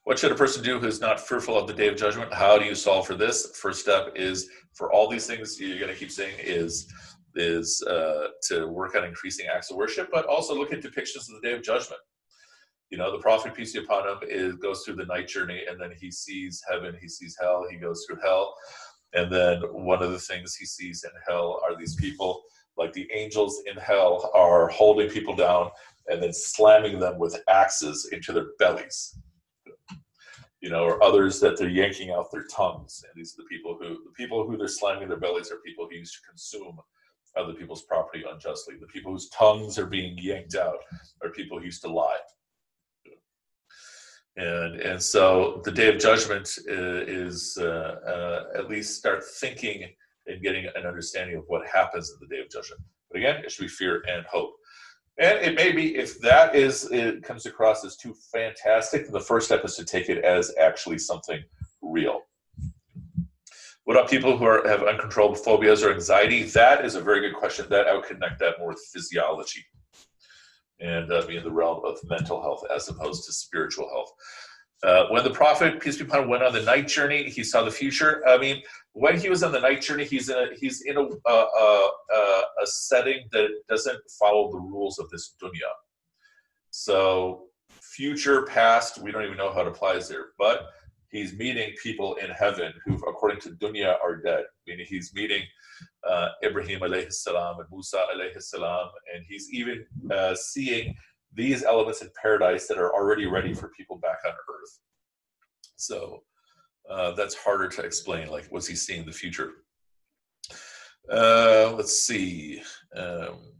[0.07, 2.33] What should a person do who is not fearful of the day of judgment?
[2.33, 3.57] How do you solve for this?
[3.57, 6.87] First step is for all these things you're going to keep saying is
[7.35, 11.35] is uh, to work on increasing acts of worship, but also look at depictions of
[11.35, 11.99] the day of judgment.
[12.89, 15.77] You know, the prophet, peace be upon him, is, goes through the night journey and
[15.77, 18.55] then he sees heaven, he sees hell, he goes through hell.
[19.11, 22.43] And then one of the things he sees in hell are these people,
[22.77, 25.69] like the angels in hell, are holding people down
[26.07, 29.13] and then slamming them with axes into their bellies.
[30.61, 33.03] You know, or others that they're yanking out their tongues.
[33.03, 35.87] And these are the people who the people who they're slamming their bellies are people
[35.89, 36.79] who used to consume
[37.37, 38.75] other people's property unjustly.
[38.79, 40.79] The people whose tongues are being yanked out
[41.23, 42.17] are people who used to lie.
[44.37, 49.89] And, and so the day of judgment is, uh, uh, at least start thinking
[50.27, 52.81] and getting an understanding of what happens in the day of judgment.
[53.09, 54.53] But again, it should be fear and hope.
[55.19, 59.47] And it may be if that is it comes across as too fantastic, the first
[59.47, 61.43] step is to take it as actually something
[61.81, 62.21] real.
[63.85, 66.43] What about people who are, have uncontrolled phobias or anxiety?
[66.43, 67.65] That is a very good question.
[67.69, 69.65] That I would connect that more with physiology
[70.79, 74.11] and uh, be in the realm of mental health as opposed to spiritual health.
[74.83, 77.63] Uh, when the prophet, peace be upon him, went on the night journey, he saw
[77.63, 78.21] the future.
[78.27, 78.61] I mean,
[78.93, 82.41] when he was on the night journey, he's in a he's in a a, a,
[82.63, 85.71] a setting that doesn't follow the rules of this dunya.
[86.69, 90.27] So, future, past, we don't even know how it applies there.
[90.37, 90.67] But
[91.09, 94.43] he's meeting people in heaven who, according to dunya, are dead.
[94.67, 95.41] Meaning he's meeting
[96.07, 100.95] uh, Ibrahim alayhi salam and Musa alayhi salam, and he's even uh, seeing
[101.37, 104.79] these elements in paradise that are already ready for people back on earth.
[105.75, 106.23] So
[106.89, 108.29] uh, that's harder to explain.
[108.29, 109.51] Like, was he seeing the future?
[111.11, 112.61] Uh, let's see.
[112.95, 113.53] Um,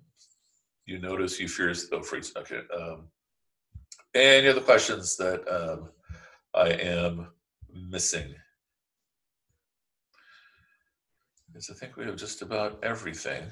[0.86, 2.34] you notice you fears the freeze.
[2.36, 2.62] Okay.
[2.76, 3.10] Um,
[4.16, 5.92] any other questions that um,
[6.56, 7.28] I am
[7.72, 8.34] missing?
[11.48, 13.44] Because I think we have just about everything.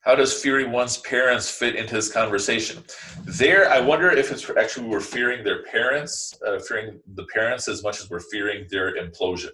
[0.00, 2.84] How does fearing one's parents fit into this conversation?
[3.24, 7.82] There, I wonder if it's actually we're fearing their parents, uh, fearing the parents as
[7.82, 9.50] much as we're fearing their implosion.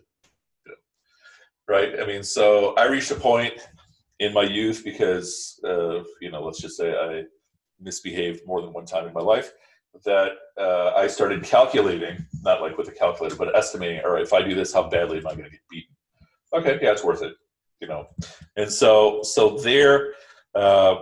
[1.66, 1.98] Right?
[1.98, 3.54] I mean, so I reached a point
[4.20, 7.24] in my youth because, uh, you know, let's just say I
[7.80, 9.52] misbehaved more than one time in my life
[10.04, 14.32] that uh, I started calculating, not like with a calculator, but estimating, all right, if
[14.32, 15.94] I do this, how badly am I going to get beaten?
[16.52, 17.34] Okay, yeah, it's worth it,
[17.80, 18.08] you know.
[18.56, 20.14] And so, so there,
[20.54, 20.96] uh,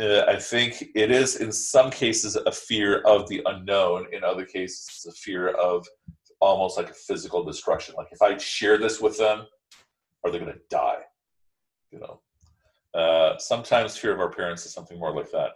[0.00, 4.06] uh, I think it is in some cases a fear of the unknown.
[4.12, 5.86] In other cases, it's a fear of
[6.40, 7.94] almost like a physical destruction.
[7.96, 9.46] Like if I share this with them,
[10.24, 11.00] are they going to die?
[11.90, 12.20] You know.
[12.94, 15.50] Uh, sometimes fear of our parents is something more like that.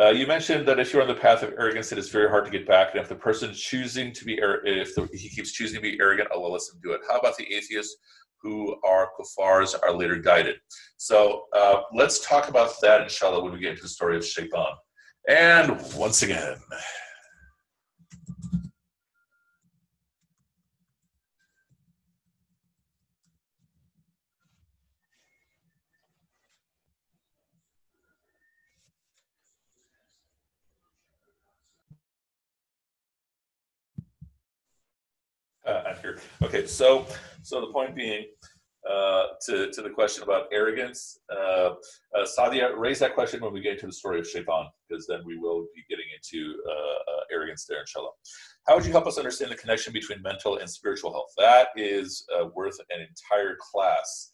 [0.00, 2.44] Uh, you mentioned that if you're on the path of arrogance, it is very hard
[2.44, 2.92] to get back.
[2.92, 6.30] And if the person choosing to be, if the, he keeps choosing to be arrogant,
[6.30, 7.02] Allah lets him do it.
[7.08, 7.96] How about the atheists
[8.42, 10.56] who are kuffars are later guided?
[10.96, 14.72] So uh, let's talk about that, inshallah, when we get into the story of Shaitan.
[15.28, 16.56] And once again,
[35.64, 36.18] uh, here.
[36.42, 37.06] Okay, so
[37.42, 38.26] so the point being,
[38.88, 41.74] uh, to to the question about arrogance, uh,
[42.16, 45.20] uh, Sadia, raise that question when we get into the story of Shaitan, because then
[45.24, 48.10] we will be getting into uh, uh, arrogance there, inshallah.
[48.66, 51.32] How would you help us understand the connection between mental and spiritual health?
[51.38, 54.32] That is uh, worth an entire class,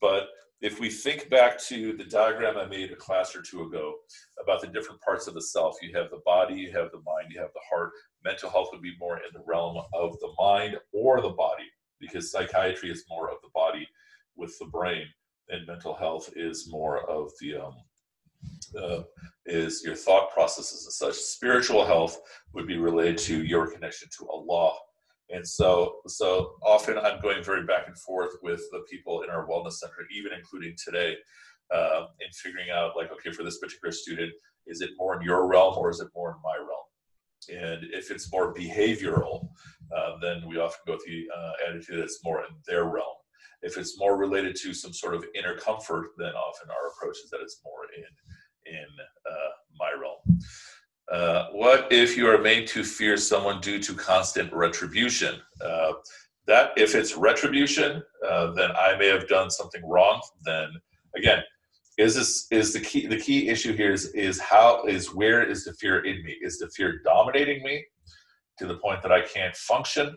[0.00, 0.28] but
[0.62, 3.94] if we think back to the diagram I made a class or two ago
[4.40, 7.32] about the different parts of the self, you have the body, you have the mind,
[7.32, 7.90] you have the heart.
[8.24, 11.61] Mental health would be more in the realm of the mind or the body,
[12.02, 13.88] because psychiatry is more of the body
[14.36, 15.06] with the brain,
[15.48, 17.74] and mental health is more of the um,
[18.78, 19.02] uh,
[19.46, 21.14] is your thought processes and such.
[21.14, 22.20] Spiritual health
[22.52, 24.74] would be related to your connection to Allah
[25.32, 29.46] and so, so often I'm going very back and forth with the people in our
[29.46, 31.16] wellness center, even including today,
[31.74, 34.30] uh, in figuring out like, okay, for this particular student,
[34.66, 36.68] is it more in your realm or is it more in my realm?
[37.48, 39.48] And if it's more behavioral,
[39.96, 43.16] uh, then we often go with the uh, attitude that's more in their realm.
[43.62, 47.30] If it's more related to some sort of inner comfort, then often our approach is
[47.30, 48.86] that it's more in in
[49.28, 50.40] uh, my realm.
[51.10, 55.36] Uh, what if you are made to fear someone due to constant retribution?
[55.64, 55.92] Uh,
[56.46, 60.20] that if it's retribution, uh, then I may have done something wrong.
[60.42, 60.70] Then
[61.16, 61.42] again,
[61.98, 63.06] is this is the key?
[63.06, 66.36] The key issue here is is how is where is the fear in me?
[66.40, 67.84] Is the fear dominating me
[68.58, 70.14] to the point that I can't function?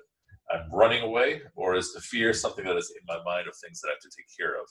[0.52, 3.82] I'm running away, or is the fear something that is in my mind of things
[3.82, 4.68] that I have to take care of?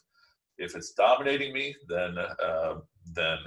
[0.57, 2.75] If it's dominating me, then uh,
[3.13, 3.39] then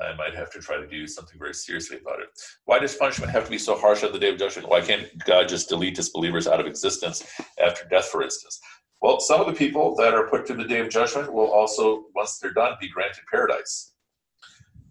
[0.00, 2.28] I might have to try to do something very seriously about it.
[2.64, 4.68] Why does punishment have to be so harsh on the day of judgment?
[4.68, 7.24] Why can't God just delete disbelievers out of existence
[7.62, 8.60] after death, for instance?
[9.02, 12.04] Well, some of the people that are put to the day of judgment will also,
[12.14, 13.94] once they're done, be granted paradise.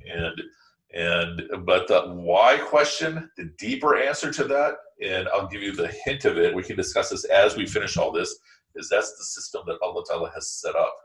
[0.05, 0.41] And
[0.93, 5.93] and but the why question, the deeper answer to that, and I'll give you the
[6.03, 6.53] hint of it.
[6.53, 8.37] We can discuss this as we finish all this.
[8.75, 10.95] Is that's the system that Allah Ta'ala has set up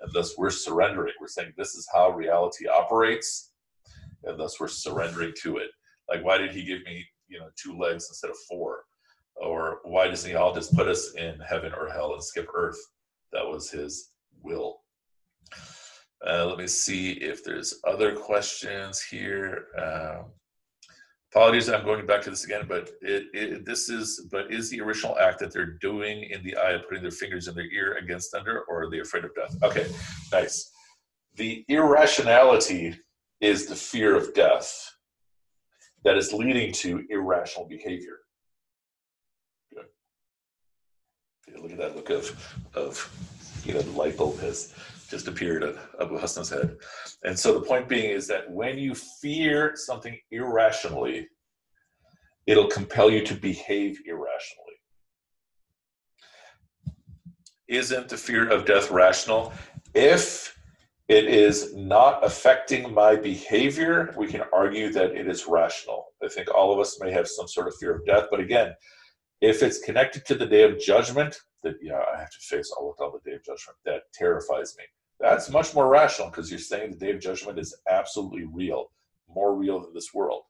[0.00, 1.14] and thus we're surrendering.
[1.20, 3.52] We're saying this is how reality operates,
[4.24, 5.70] and thus we're surrendering to it.
[6.08, 8.84] Like, why did he give me, you know, two legs instead of four?
[9.36, 12.78] Or why doesn't he all just put us in heaven or hell and skip earth?
[13.32, 14.10] That was his
[14.42, 14.80] will.
[16.26, 19.66] Uh, let me see if there's other questions here.
[19.78, 20.32] Um,
[21.36, 24.80] Apologies, I'm going back to this again, but it, it, this is, but is the
[24.80, 27.98] original act that they're doing in the ayah of putting their fingers in their ear
[28.00, 29.54] against thunder, or are they afraid of death?
[29.62, 29.86] Okay,
[30.32, 30.70] nice.
[31.34, 32.96] The irrationality
[33.42, 34.72] is the fear of death
[36.04, 38.20] that is leading to irrational behavior.
[39.74, 39.86] Good.
[41.48, 44.74] Yeah, look at that look of, of you know, the light bulb has
[45.08, 46.76] just appeared at Abu Hassan's head.
[47.24, 51.28] And so the point being is that when you fear something irrationally,
[52.46, 54.62] it'll compel you to behave irrationally.
[57.68, 59.52] Isn't the fear of death rational?
[59.94, 60.56] If
[61.08, 66.06] it is not affecting my behavior, we can argue that it is rational.
[66.22, 68.74] I think all of us may have some sort of fear of death, but again,
[69.46, 72.94] if it's connected to the day of judgment, that yeah, I have to face all
[72.98, 73.78] of the day of judgment.
[73.84, 74.84] That terrifies me.
[75.20, 78.90] That's much more rational because you're saying the day of judgment is absolutely real,
[79.28, 80.42] more real than this world.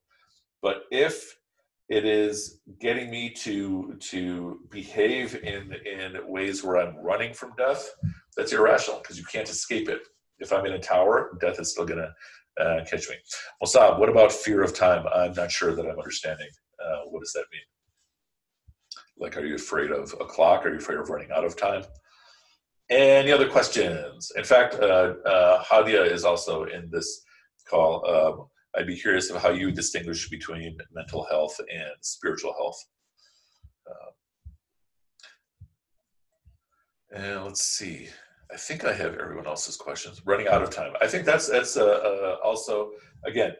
[0.63, 1.37] But if
[1.89, 7.89] it is getting me to to behave in in ways where I'm running from death,
[8.37, 10.01] that's irrational because you can't escape it.
[10.39, 12.13] If I'm in a tower, death is still gonna
[12.59, 13.17] uh, catch me.
[13.61, 15.05] Well, what about fear of time?
[15.15, 16.49] I'm not sure that I'm understanding.
[16.83, 17.69] Uh, what does that mean?
[19.19, 20.67] Like, are you afraid of a clock?
[20.67, 21.85] Are you afraid of running out of time?
[22.91, 24.31] Any other questions?
[24.37, 27.23] In fact, uh, uh, Hadia is also in this
[27.69, 28.09] call.
[28.09, 28.47] Um,
[28.77, 32.79] I'd be curious of how you distinguish between mental health and spiritual health.
[33.91, 34.11] Uh,
[37.17, 38.09] and let's see.
[38.53, 40.23] I think I have everyone else's questions.
[40.25, 40.93] Running out of time.
[41.01, 42.93] I think that's that's uh, uh, also
[43.25, 43.55] again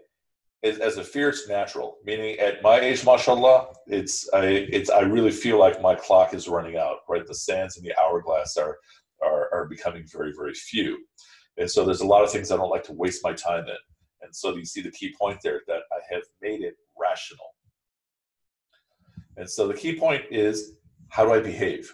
[0.67, 1.97] as, a fear, it's natural.
[2.05, 6.49] Meaning, at my age, mashallah, it's I it's I really feel like my clock is
[6.49, 6.99] running out.
[7.09, 8.77] Right, the sands in the hourglass are
[9.23, 10.99] are, are becoming very, very few.
[11.59, 13.77] And so there's a lot of things I don't like to waste my time in.
[14.23, 17.55] And so you see the key point there that I have made it rational.
[19.37, 20.73] And so the key point is
[21.11, 21.91] how do I behave?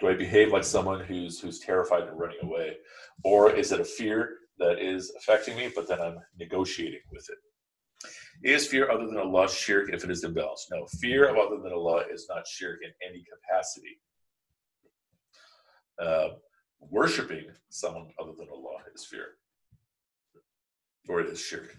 [0.00, 2.76] Do I behave like someone who's who's terrified and running away?
[3.22, 7.38] Or is it a fear that is affecting me, but then I'm negotiating with it?
[8.42, 10.70] Is fear other than Allah shirk if it is imbalanced?
[10.70, 14.00] No, fear of other than Allah is not shirk in any capacity
[16.00, 16.28] uh,
[16.80, 19.36] worshiping someone other than Allah is fear,
[21.08, 21.76] or it is shirk.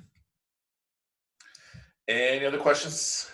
[2.08, 3.30] Any other questions?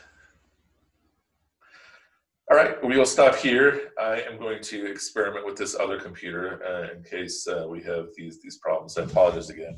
[2.50, 3.92] All right, we will stop here.
[4.00, 8.08] I am going to experiment with this other computer uh, in case uh, we have
[8.18, 8.98] these these problems.
[8.98, 9.78] I apologize again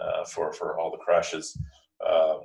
[0.00, 1.56] uh, for for all the crashes.
[2.06, 2.40] Um,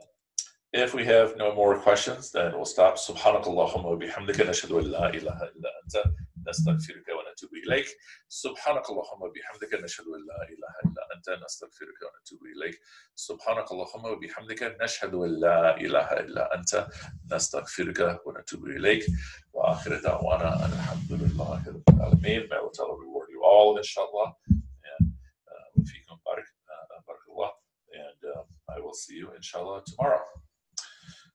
[0.74, 2.96] if we have no more questions, then we'll stop.
[2.96, 6.02] Subhanakallahumma wa bihamdika nashhadu an la ilaha illa anta
[6.46, 7.86] nastaghfiruka wa ونتوب إليك
[8.28, 12.80] سبحانك اللهم وبحمدك نشهد أن لا إله إلا أنت نستغفرك ونتوب إليك
[13.14, 16.86] سبحانك اللهم وبحمدك نشهد أن لا إله إلا أنت
[17.32, 19.06] نستغفرك ونتوب إليك
[19.52, 24.34] وآخر دعوانا أن الحمد لله رب العالمين May Allah reward you all inshallah
[24.90, 25.12] and
[25.48, 27.50] uh, وفيكم بارك uh, بارك الله
[27.92, 30.22] and uh, I will see you inshallah tomorrow